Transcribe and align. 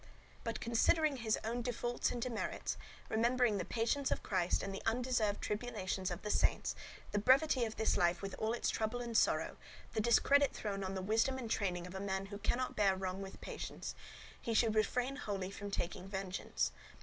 But, 0.43 0.59
considering 0.59 1.17
his 1.17 1.37
own 1.43 1.61
defaults 1.61 2.09
and 2.09 2.19
demerits,— 2.19 2.75
remembering 3.09 3.59
the 3.59 3.63
patience 3.65 4.09
of 4.09 4.23
Christ 4.23 4.63
and 4.63 4.73
the 4.73 4.81
undeserved 4.83 5.41
tribulations 5.43 6.09
of 6.09 6.23
the 6.23 6.31
saints, 6.31 6.73
the 7.11 7.19
brevity 7.19 7.65
of 7.65 7.75
this 7.75 7.97
life 7.97 8.23
with 8.23 8.33
all 8.39 8.51
its 8.53 8.71
trouble 8.71 8.99
and 8.99 9.15
sorrow, 9.15 9.57
the 9.93 10.01
discredit 10.01 10.53
thrown 10.53 10.83
on 10.83 10.95
the 10.95 11.03
wisdom 11.03 11.37
and 11.37 11.51
training 11.51 11.85
of 11.85 11.93
a 11.93 11.99
man 11.99 12.25
who 12.25 12.39
cannot 12.39 12.75
bear 12.75 12.95
wrong 12.95 13.21
with 13.21 13.41
patience— 13.41 13.93
he 14.41 14.55
should 14.55 14.73
refrain 14.73 15.17
wholly 15.17 15.51
from 15.51 15.69
taking 15.69 16.07
vengeance. 16.07 16.71